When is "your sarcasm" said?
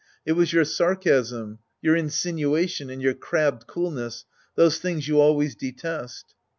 0.51-1.59